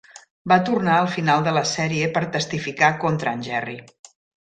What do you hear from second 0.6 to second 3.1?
tornar al final de la sèrie per testifica